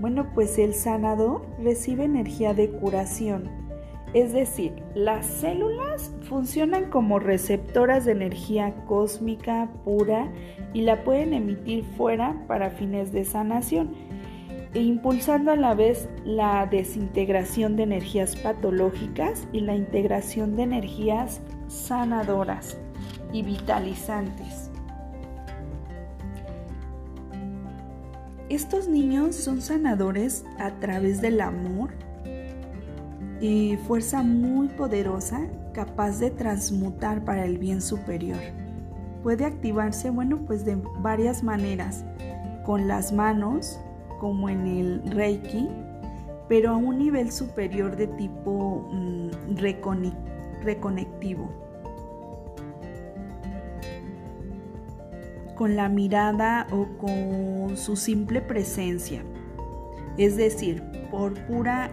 Bueno, 0.00 0.26
pues 0.34 0.58
el 0.58 0.74
sanador 0.74 1.46
recibe 1.62 2.04
energía 2.04 2.52
de 2.52 2.70
curación 2.70 3.48
Es 4.12 4.32
decir, 4.32 4.74
las 4.94 5.24
células 5.24 6.12
funcionan 6.28 6.90
como 6.90 7.18
receptoras 7.18 8.04
de 8.04 8.12
energía 8.12 8.74
cósmica 8.86 9.70
pura 9.84 10.30
y 10.72 10.82
la 10.82 11.04
pueden 11.04 11.32
emitir 11.32 11.84
fuera 11.96 12.44
para 12.46 12.70
fines 12.70 13.12
de 13.12 13.24
sanación, 13.24 13.94
e 14.74 14.82
impulsando 14.82 15.52
a 15.52 15.56
la 15.56 15.74
vez 15.74 16.08
la 16.24 16.66
desintegración 16.66 17.76
de 17.76 17.84
energías 17.84 18.36
patológicas 18.36 19.46
y 19.52 19.60
la 19.60 19.74
integración 19.74 20.56
de 20.56 20.64
energías 20.64 21.40
sanadoras 21.68 22.76
y 23.32 23.42
vitalizantes. 23.42 24.70
Estos 28.48 28.88
niños 28.88 29.34
son 29.36 29.62
sanadores 29.62 30.44
a 30.58 30.72
través 30.72 31.20
del 31.20 31.40
amor, 31.40 31.90
fuerza 33.86 34.22
muy 34.22 34.68
poderosa 34.68 35.46
capaz 35.74 36.18
de 36.18 36.30
transmutar 36.30 37.24
para 37.24 37.44
el 37.44 37.58
bien 37.58 37.82
superior. 37.82 38.38
Puede 39.22 39.44
activarse, 39.44 40.10
bueno, 40.10 40.38
pues 40.46 40.64
de 40.64 40.76
varias 41.00 41.42
maneras, 41.42 42.04
con 42.64 42.88
las 42.88 43.12
manos, 43.12 43.80
como 44.18 44.48
en 44.48 44.66
el 44.66 45.02
Reiki, 45.10 45.68
pero 46.48 46.70
a 46.70 46.76
un 46.76 46.98
nivel 46.98 47.32
superior 47.32 47.96
de 47.96 48.06
tipo 48.06 48.88
mm, 48.90 49.56
reconectivo. 50.62 51.50
Con 55.56 55.76
la 55.76 55.88
mirada 55.88 56.66
o 56.72 56.86
con 56.98 57.76
su 57.76 57.96
simple 57.96 58.40
presencia, 58.40 59.22
es 60.18 60.36
decir, 60.36 60.82
por 61.10 61.34
pura 61.46 61.90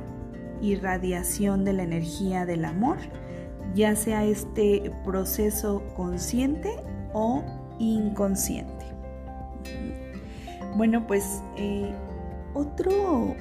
irradiación 0.61 1.63
de 1.63 1.73
la 1.73 1.83
energía 1.83 2.45
del 2.45 2.65
amor, 2.65 2.97
ya 3.73 3.95
sea 3.95 4.25
este 4.25 4.91
proceso 5.03 5.81
consciente 5.95 6.75
o 7.13 7.43
inconsciente. 7.79 8.85
Bueno, 10.75 11.05
pues 11.05 11.41
eh, 11.57 11.93
otro, 12.53 13.35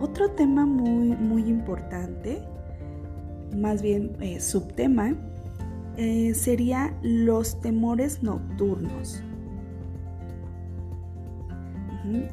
otro 0.00 0.30
tema 0.30 0.66
muy, 0.66 1.08
muy 1.16 1.42
importante, 1.48 2.42
más 3.56 3.82
bien 3.82 4.16
eh, 4.20 4.40
subtema, 4.40 5.14
eh, 5.96 6.34
sería 6.34 6.92
los 7.02 7.60
temores 7.60 8.22
nocturnos. 8.22 9.22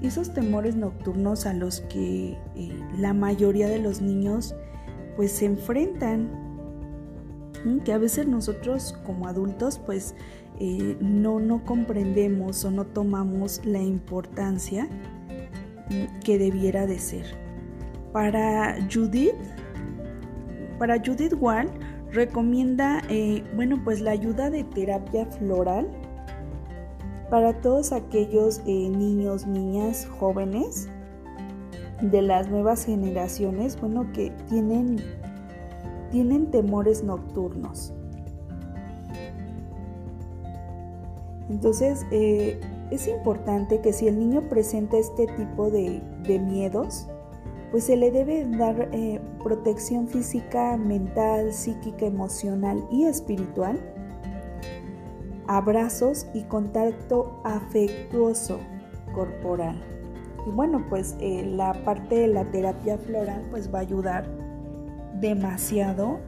Esos 0.01 0.33
temores 0.33 0.75
nocturnos 0.75 1.45
a 1.45 1.53
los 1.53 1.81
que 1.81 2.37
eh, 2.55 2.79
la 2.97 3.13
mayoría 3.13 3.69
de 3.69 3.79
los 3.79 4.01
niños 4.01 4.55
pues 5.15 5.31
se 5.31 5.45
enfrentan, 5.45 6.29
que 7.85 7.93
a 7.93 7.97
veces 7.97 8.27
nosotros 8.27 8.97
como 9.05 9.27
adultos 9.27 9.79
pues 9.85 10.15
eh, 10.59 10.97
no, 10.99 11.39
no 11.39 11.63
comprendemos 11.63 12.65
o 12.65 12.71
no 12.71 12.85
tomamos 12.85 13.65
la 13.65 13.81
importancia 13.81 14.87
que 16.24 16.38
debiera 16.38 16.86
de 16.86 17.00
ser. 17.00 17.25
Para 18.12 18.77
Judith, 18.91 19.36
para 20.79 20.98
Judith 20.98 21.33
Wall 21.39 21.69
recomienda, 22.12 23.01
eh, 23.10 23.43
bueno, 23.55 23.81
pues 23.83 24.01
la 24.01 24.12
ayuda 24.12 24.50
de 24.50 24.63
terapia 24.63 25.25
floral 25.25 25.88
para 27.29 27.53
todos 27.62 27.93
aquellos 27.93 28.60
eh, 28.65 28.89
niños, 28.89 29.48
niñas, 29.48 30.07
jóvenes 30.19 30.89
de 32.01 32.21
las 32.21 32.50
nuevas 32.50 32.86
generaciones, 32.86 33.79
bueno, 33.79 34.12
que 34.12 34.31
tienen, 34.50 34.98
tienen 36.12 36.51
temores 36.51 37.03
nocturnos. 37.03 37.93
Entonces, 41.49 42.06
eh, 42.12 42.60
es 42.91 43.08
importante 43.08 43.82
que 43.82 43.93
si 43.93 44.08
el 44.08 44.19
niño 44.19 44.41
presenta 44.49 44.97
este 44.97 45.27
tipo 45.27 45.71
de, 45.71 46.01
miedos, 46.27 47.08
pues 47.71 47.86
se 47.86 47.95
le 47.95 48.12
debe 48.12 48.45
dar 48.45 48.89
eh, 48.91 49.19
protección 49.43 50.08
física, 50.08 50.77
mental, 50.77 51.54
psíquica, 51.54 52.06
emocional 52.06 52.86
y 52.91 53.06
espiritual 53.06 53.80
abrazos 55.51 56.27
y 56.34 56.43
contacto 56.43 57.41
afectuoso 57.43 58.60
corporal. 59.13 59.75
Y 60.47 60.49
bueno, 60.51 60.86
pues 60.89 61.17
eh, 61.19 61.45
la 61.45 61.73
parte 61.84 62.15
de 62.15 62.27
la 62.27 62.45
terapia 62.45 62.97
floral 62.97 63.45
pues 63.51 63.73
va 63.73 63.80
a 63.80 63.82
ayudar 63.82 64.25
demasiado 65.19 66.19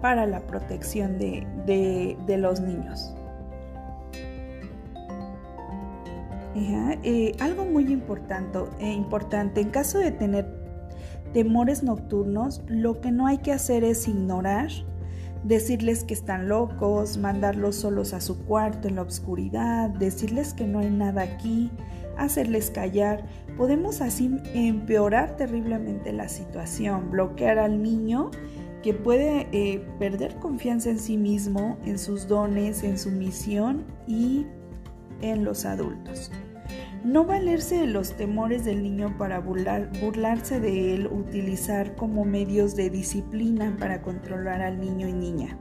para 0.00 0.24
la 0.24 0.40
protección 0.46 1.18
de, 1.18 2.16
los 2.38 2.60
niños. 2.60 3.15
Eh, 6.58 7.32
algo 7.38 7.64
muy 7.64 7.92
importante, 7.92 8.58
eh, 8.80 8.92
importante, 8.92 9.60
en 9.60 9.70
caso 9.70 9.98
de 9.98 10.10
tener 10.10 10.46
temores 11.32 11.82
nocturnos, 11.82 12.62
lo 12.66 13.00
que 13.00 13.12
no 13.12 13.26
hay 13.26 13.38
que 13.38 13.52
hacer 13.52 13.84
es 13.84 14.08
ignorar 14.08 14.70
decirles 15.44 16.02
que 16.04 16.14
están 16.14 16.48
locos, 16.48 17.18
mandarlos 17.18 17.76
solos 17.76 18.14
a 18.14 18.20
su 18.20 18.44
cuarto 18.44 18.88
en 18.88 18.96
la 18.96 19.02
oscuridad, 19.02 19.90
decirles 19.90 20.54
que 20.54 20.66
no 20.66 20.80
hay 20.80 20.90
nada 20.90 21.22
aquí, 21.22 21.70
hacerles 22.16 22.70
callar. 22.70 23.24
Podemos 23.56 24.00
así 24.00 24.30
empeorar 24.54 25.36
terriblemente 25.36 26.12
la 26.12 26.28
situación, 26.28 27.10
bloquear 27.10 27.58
al 27.58 27.82
niño 27.82 28.30
que 28.82 28.92
puede 28.92 29.48
eh, 29.52 29.86
perder 29.98 30.36
confianza 30.36 30.90
en 30.90 30.98
sí 30.98 31.16
mismo, 31.16 31.78
en 31.84 31.98
sus 31.98 32.28
dones, 32.28 32.82
en 32.82 32.98
su 32.98 33.10
misión 33.10 33.84
y 34.06 34.46
en 35.22 35.44
los 35.44 35.64
adultos. 35.64 36.30
No 37.06 37.24
valerse 37.24 37.78
de 37.78 37.86
los 37.86 38.16
temores 38.16 38.64
del 38.64 38.82
niño 38.82 39.16
para 39.16 39.38
burlarse 39.38 40.58
de 40.58 40.92
él, 40.92 41.06
utilizar 41.06 41.94
como 41.94 42.24
medios 42.24 42.74
de 42.74 42.90
disciplina 42.90 43.76
para 43.78 44.02
controlar 44.02 44.60
al 44.60 44.80
niño 44.80 45.06
y 45.06 45.12
niña. 45.12 45.56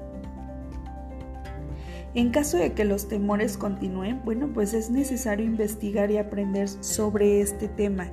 En 2.16 2.32
caso 2.32 2.58
de 2.58 2.74
que 2.74 2.84
los 2.84 3.08
temores 3.08 3.58
continúen, 3.58 4.22
bueno, 4.26 4.54
pues 4.56 4.74
es 4.74 4.90
necesario 4.90 5.46
investigar 5.46 6.10
y 6.10 6.18
aprender 6.18 6.68
sobre 6.68 7.42
este 7.42 7.68
tema, 7.68 8.08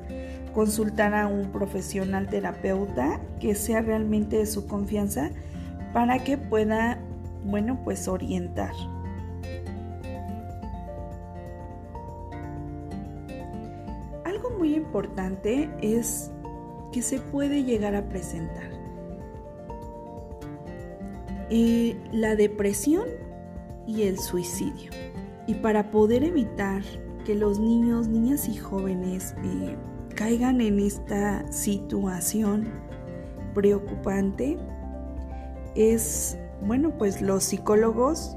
consultar 0.53 1.15
a 1.15 1.27
un 1.27 1.53
profesional 1.53 2.29
terapeuta 2.29 3.19
que 3.41 3.55
sea 3.55 3.81
realmente 3.81 4.37
de 4.37 4.47
su 4.47 4.67
confianza 4.67 5.31
para 5.95 6.19
que 6.19 6.37
pueda, 6.37 7.01
bueno, 7.47 7.81
pues 7.83 8.09
orientar. 8.09 8.75
Es 15.81 16.31
que 16.93 17.03
se 17.03 17.19
puede 17.19 17.65
llegar 17.65 17.95
a 17.95 18.09
presentar. 18.09 18.71
Eh, 21.51 21.97
la 22.13 22.37
depresión 22.37 23.05
y 23.87 24.03
el 24.03 24.19
suicidio. 24.19 24.91
Y 25.47 25.55
para 25.55 25.91
poder 25.91 26.25
evitar 26.25 26.83
que 27.25 27.35
los 27.35 27.59
niños, 27.59 28.09
niñas 28.09 28.49
y 28.49 28.57
jóvenes 28.57 29.35
eh, 29.45 29.77
caigan 30.15 30.61
en 30.61 30.79
esta 30.79 31.51
situación 31.51 32.69
preocupante, 33.55 34.59
es, 35.75 36.39
bueno, 36.63 36.97
pues 36.97 37.21
los 37.21 37.45
psicólogos 37.45 38.37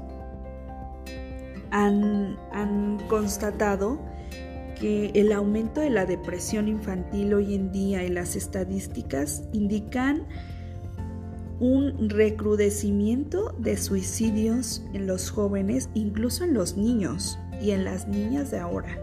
han, 1.70 2.36
han 2.52 2.98
constatado 3.08 3.98
que 4.80 5.10
el 5.14 5.32
aumento 5.32 5.80
de 5.80 5.90
la 5.90 6.06
depresión 6.06 6.68
infantil 6.68 7.34
hoy 7.34 7.54
en 7.54 7.72
día 7.72 8.04
y 8.04 8.08
las 8.08 8.36
estadísticas 8.36 9.42
indican 9.52 10.26
un 11.58 12.10
recrudecimiento 12.10 13.54
de 13.58 13.76
suicidios 13.76 14.84
en 14.92 15.06
los 15.06 15.30
jóvenes, 15.30 15.88
incluso 15.94 16.44
en 16.44 16.52
los 16.52 16.76
niños 16.76 17.38
y 17.60 17.70
en 17.70 17.84
las 17.84 18.06
niñas 18.06 18.50
de 18.50 18.58
ahora. 18.58 18.98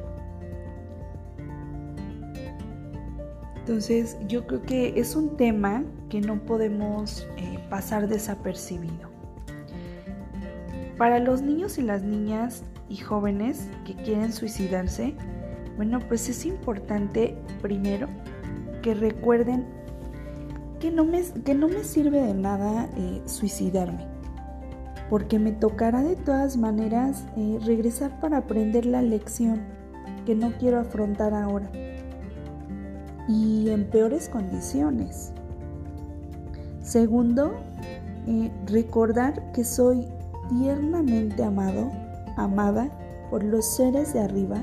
Entonces 3.58 4.18
yo 4.28 4.46
creo 4.46 4.62
que 4.62 5.00
es 5.00 5.16
un 5.16 5.38
tema 5.38 5.84
que 6.10 6.22
no 6.22 6.44
podemos 6.46 7.26
eh, 7.38 7.60
pasar 7.70 8.08
desapercibido. 8.08 9.10
Para 10.98 11.20
los 11.20 11.42
niños 11.42 11.78
y 11.78 11.82
las 11.82 12.04
niñas 12.04 12.64
y 12.90 12.98
jóvenes 12.98 13.68
que 13.86 13.96
quieren 13.96 14.32
suicidarse, 14.32 15.16
bueno, 15.76 16.00
pues 16.08 16.30
es 16.30 16.46
importante 16.46 17.36
primero 17.62 18.08
que 18.82 18.94
recuerden 18.94 19.66
que 20.80 20.92
no 20.92 21.06
me, 21.06 21.24
que 21.46 21.56
no 21.56 21.68
me 21.68 21.84
sirve 21.84 22.22
de 22.22 22.34
nada 22.34 22.90
eh, 22.98 23.22
suicidarme, 23.26 24.06
porque 25.10 25.40
me 25.40 25.52
tocará 25.52 26.04
de 26.04 26.16
todas 26.16 26.58
maneras 26.58 27.26
eh, 27.38 27.60
regresar 27.66 28.20
para 28.20 28.38
aprender 28.38 28.86
la 28.86 29.02
lección 29.02 29.62
que 30.26 30.36
no 30.36 30.52
quiero 30.60 30.80
afrontar 30.80 31.34
ahora 31.34 31.70
y 33.28 33.70
en 33.70 33.86
peores 33.86 34.30
condiciones. 34.30 35.32
Segundo, 36.82 37.54
eh, 38.28 38.52
recordar 38.68 39.52
que 39.54 39.64
soy 39.64 40.06
tiernamente 40.50 41.44
amado, 41.44 41.90
amada 42.36 42.90
por 43.30 43.44
los 43.44 43.66
seres 43.76 44.14
de 44.14 44.20
arriba. 44.20 44.62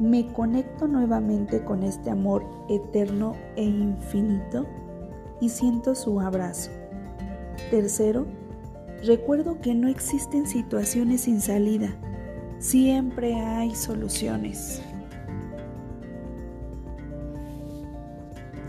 Me 0.00 0.32
conecto 0.32 0.88
nuevamente 0.88 1.62
con 1.62 1.82
este 1.82 2.08
amor 2.08 2.42
eterno 2.70 3.34
e 3.56 3.64
infinito 3.64 4.66
y 5.42 5.50
siento 5.50 5.94
su 5.94 6.18
abrazo. 6.20 6.70
Tercero, 7.70 8.24
recuerdo 9.04 9.60
que 9.60 9.74
no 9.74 9.88
existen 9.88 10.46
situaciones 10.46 11.20
sin 11.22 11.42
salida. 11.42 11.94
Siempre 12.58 13.34
hay 13.34 13.74
soluciones. 13.74 14.80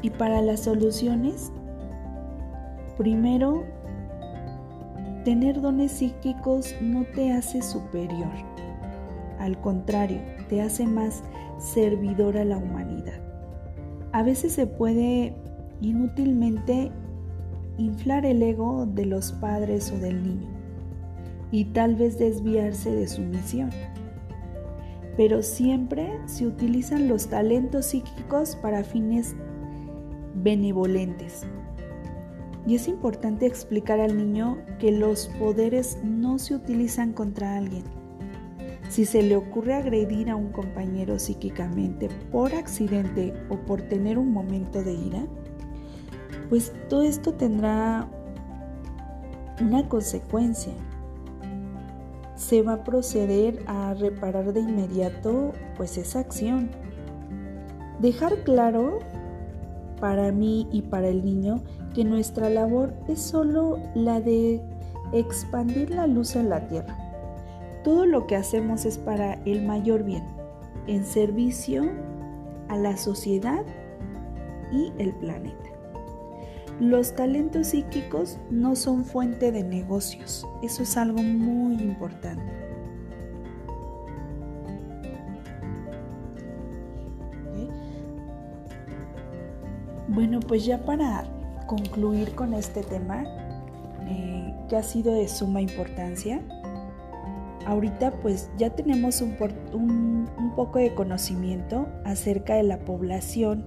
Y 0.02 0.10
para 0.10 0.42
las 0.42 0.60
soluciones, 0.60 1.50
primero, 2.98 3.64
tener 5.24 5.62
dones 5.62 5.94
psíquicos 5.94 6.76
no 6.82 7.06
te 7.16 7.32
hace 7.32 7.62
superior. 7.62 8.51
Al 9.42 9.60
contrario, 9.60 10.22
te 10.50 10.62
hace 10.62 10.86
más 10.86 11.24
servidor 11.58 12.38
a 12.38 12.46
la 12.46 12.58
humanidad. 12.58 13.20
A 14.12 14.22
veces 14.22 14.54
se 14.54 14.68
puede 14.68 15.34
inútilmente 15.82 16.92
inflar 17.80 18.24
el 18.28 18.44
ego 18.44 18.86
de 18.86 19.08
los 19.08 19.32
padres 19.32 19.92
o 19.92 19.98
del 19.98 20.22
niño 20.22 20.48
y 21.50 21.66
tal 21.66 21.96
vez 21.96 22.20
desviarse 22.20 22.92
de 22.92 23.08
su 23.08 23.24
misión. 23.24 23.72
Pero 25.18 25.42
siempre 25.42 26.20
se 26.28 26.46
utilizan 26.46 27.08
los 27.08 27.28
talentos 27.28 27.88
psíquicos 27.88 28.56
para 28.56 28.84
fines 28.84 29.36
benevolentes. 30.36 31.48
Y 32.68 32.76
es 32.76 32.88
importante 32.88 33.48
explicar 33.48 34.00
al 34.00 34.16
niño 34.16 34.60
que 34.78 34.92
los 34.92 35.30
poderes 35.40 35.98
no 36.04 36.38
se 36.38 36.54
utilizan 36.54 37.12
contra 37.12 37.58
alguien. 37.58 38.01
Si 38.92 39.06
se 39.06 39.24
le 39.24 39.38
ocurre 39.38 39.76
agredir 39.76 40.30
a 40.30 40.36
un 40.36 40.52
compañero 40.52 41.18
psíquicamente 41.18 42.10
por 42.30 42.54
accidente 42.54 43.34
o 43.48 43.56
por 43.56 43.84
tener 43.84 44.18
un 44.18 44.34
momento 44.34 44.84
de 44.84 44.92
ira, 44.92 45.26
pues 46.50 46.74
todo 46.90 47.04
esto 47.04 47.34
tendrá 47.36 48.10
una 49.62 49.88
consecuencia. 49.88 50.74
Se 52.36 52.64
va 52.64 52.74
a 52.74 52.84
proceder 52.84 53.64
a 53.66 53.94
reparar 53.94 54.52
de 54.52 54.60
inmediato 54.60 55.54
pues 55.78 55.98
esa 55.98 56.20
acción. 56.20 56.70
Dejar 58.02 58.44
claro 58.44 59.00
para 60.02 60.34
mí 60.34 60.68
y 60.70 60.82
para 60.82 61.08
el 61.08 61.24
niño 61.24 61.64
que 61.96 62.04
nuestra 62.04 62.50
labor 62.50 62.94
es 63.08 63.22
solo 63.22 63.80
la 63.96 64.20
de 64.20 64.62
expandir 65.14 65.92
la 65.92 66.08
luz 66.08 66.36
en 66.36 66.50
la 66.50 66.68
tierra. 66.68 67.01
Todo 67.84 68.06
lo 68.06 68.28
que 68.28 68.36
hacemos 68.36 68.86
es 68.86 68.98
para 68.98 69.34
el 69.46 69.64
mayor 69.64 70.04
bien, 70.04 70.24
en 70.88 71.04
servicio 71.04 71.90
a 72.70 72.78
la 72.78 72.96
sociedad 72.98 73.64
y 74.72 74.94
el 74.98 75.14
planeta. 75.14 75.58
Los 76.80 77.16
talentos 77.16 77.68
psíquicos 77.68 78.40
no 78.50 78.76
son 78.76 79.06
fuente 79.06 79.52
de 79.52 79.64
negocios. 79.64 80.48
Eso 80.64 80.84
es 80.84 80.98
algo 80.98 81.22
muy 81.22 81.76
importante. 81.76 82.42
Bueno, 90.08 90.42
pues 90.42 90.66
ya 90.66 90.84
para 90.84 91.24
concluir 91.68 92.36
con 92.36 92.54
este 92.54 92.84
tema, 92.84 93.24
eh, 94.08 94.54
que 94.68 94.76
ha 94.76 94.84
sido 94.84 95.14
de 95.14 95.28
suma 95.30 95.62
importancia, 95.62 96.42
ahorita 97.66 98.12
pues 98.22 98.50
ya 98.58 98.72
tenemos 98.72 99.22
un, 99.22 99.36
un 99.74 100.56
poco 100.56 100.80
de 100.80 100.94
conocimiento 100.94 101.88
acerca 102.06 102.56
de 102.56 102.64
la 102.64 102.80
población 102.80 103.66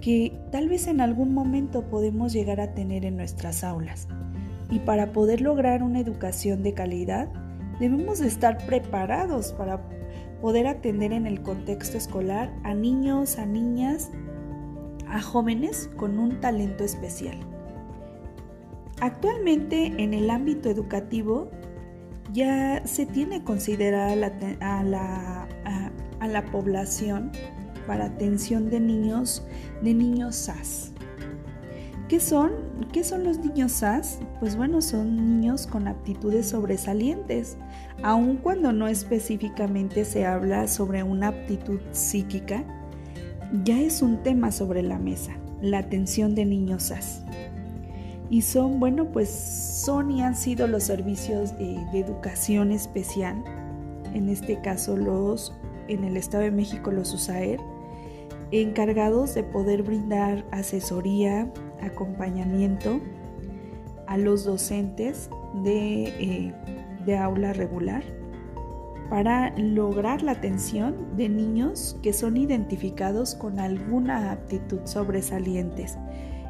que 0.00 0.38
tal 0.52 0.68
vez 0.68 0.86
en 0.86 1.00
algún 1.00 1.32
momento 1.32 1.88
podemos 1.88 2.32
llegar 2.32 2.60
a 2.60 2.74
tener 2.74 3.04
en 3.04 3.16
nuestras 3.16 3.64
aulas. 3.64 4.08
Y 4.70 4.80
para 4.80 5.12
poder 5.12 5.40
lograr 5.40 5.82
una 5.82 6.00
educación 6.00 6.62
de 6.62 6.74
calidad, 6.74 7.28
debemos 7.78 8.18
de 8.18 8.26
estar 8.26 8.58
preparados 8.66 9.52
para 9.52 9.80
poder 10.40 10.66
atender 10.66 11.12
en 11.12 11.26
el 11.26 11.42
contexto 11.42 11.96
escolar 11.96 12.52
a 12.62 12.74
niños, 12.74 13.38
a 13.38 13.46
niñas 13.46 14.10
a 15.08 15.20
jóvenes 15.20 15.88
con 15.96 16.18
un 16.18 16.40
talento 16.40 16.84
especial. 16.84 17.38
Actualmente 19.00 19.92
en 19.98 20.14
el 20.14 20.30
ámbito 20.30 20.68
educativo 20.70 21.50
ya 22.32 22.82
se 22.84 23.06
tiene 23.06 23.42
considerada 23.44 24.32
a, 24.60 24.82
la, 24.84 26.44
población 26.50 27.32
para 27.86 28.06
atención 28.06 28.68
de 28.70 28.80
niños, 28.80 29.46
de 29.82 29.94
niños 29.94 30.36
SAS. 30.36 30.92
¿Qué 32.08 32.20
son? 32.20 32.52
¿Qué 32.92 33.02
son 33.02 33.24
los 33.24 33.38
niños 33.38 33.72
SAS? 33.72 34.20
Pues 34.38 34.56
bueno, 34.56 34.80
son 34.80 35.16
niños 35.16 35.66
con 35.66 35.88
aptitudes 35.88 36.50
sobresalientes, 36.50 37.56
aun 38.02 38.36
cuando 38.36 38.72
no 38.72 38.86
específicamente 38.86 40.04
se 40.04 40.24
habla 40.24 40.68
sobre 40.68 41.02
una 41.02 41.28
aptitud 41.28 41.80
psíquica, 41.92 42.64
ya 43.64 43.80
es 43.80 44.02
un 44.02 44.22
tema 44.22 44.52
sobre 44.52 44.82
la 44.82 44.98
mesa, 44.98 45.32
la 45.60 45.78
atención 45.78 46.34
de 46.34 46.44
niños 46.44 46.84
SAS. 46.84 47.24
Y 48.28 48.42
son, 48.42 48.80
bueno, 48.80 49.06
pues 49.06 49.30
son 49.30 50.10
y 50.10 50.22
han 50.22 50.34
sido 50.34 50.66
los 50.66 50.82
servicios 50.82 51.56
de, 51.58 51.76
educación 51.92 52.72
especial, 52.72 53.42
en 54.14 54.28
este 54.28 54.60
caso 54.60 54.96
los, 54.96 55.54
en 55.88 56.04
el 56.04 56.16
Estado 56.16 56.44
de 56.44 56.50
México 56.50 56.90
los 56.90 57.14
USAER, 57.14 57.60
encargados 58.50 59.34
de 59.34 59.44
poder 59.44 59.82
brindar 59.82 60.44
asesoría, 60.50 61.52
acompañamiento 61.80 63.00
a 64.06 64.18
los 64.18 64.44
docentes 64.44 65.30
de, 65.62 66.08
eh, 66.08 66.54
de 67.04 67.16
aula 67.16 67.52
regular 67.52 68.02
para 69.08 69.56
lograr 69.56 70.22
la 70.22 70.32
atención 70.32 71.16
de 71.16 71.28
niños 71.28 71.96
que 72.02 72.12
son 72.12 72.36
identificados 72.36 73.36
con 73.36 73.60
alguna 73.60 74.32
aptitud 74.32 74.80
sobresalientes 74.84 75.96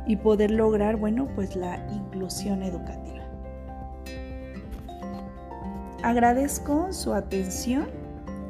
y 0.07 0.17
poder 0.17 0.51
lograr, 0.51 0.97
bueno, 0.97 1.29
pues 1.35 1.57
la 1.57 1.85
inclusión 1.93 2.63
educativa. 2.63 3.25
Agradezco 6.03 6.93
su 6.93 7.13
atención 7.13 7.87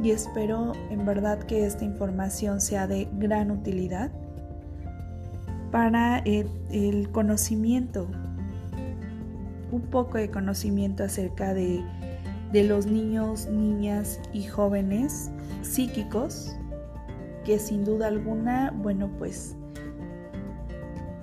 y 0.03 0.11
espero 0.11 0.73
en 0.91 1.07
verdad 1.07 1.39
que 1.39 1.65
esta 1.65 1.85
información 1.85 2.61
sea 2.61 2.87
de 2.87 3.09
gran 3.13 3.51
utilidad 3.51 4.11
para 5.71 6.19
el, 6.19 7.09
conocimiento, 7.13 8.07
un 9.73 9.83
poco 9.83 10.19
de 10.19 10.31
conocimiento 10.31 11.05
acerca 11.05 11.55
de 11.55 11.83
de 12.53 12.65
los 12.65 12.87
niños, 12.87 13.49
niñas 13.49 14.21
y 14.33 14.45
jóvenes 14.45 15.31
psíquicos 15.63 16.57
que 17.45 17.59
sin 17.59 17.85
duda 17.85 18.09
alguna, 18.09 18.73
bueno, 18.77 19.11
pues 19.19 19.57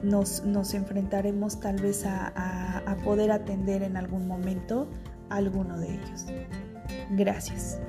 nos, 0.04 0.44
nos 0.44 0.74
enfrentaremos 0.74 1.60
tal 1.60 1.78
vez 1.78 2.06
a, 2.06 2.32
a, 2.36 2.80
a 2.80 2.96
poder 2.98 3.32
atender 3.32 3.84
en 3.84 3.98
algún 3.98 4.28
momento 4.28 4.90
a 5.30 5.38
alguno 5.38 5.80
de 5.80 5.96
ellos. 5.96 6.26
Gracias. 7.12 7.80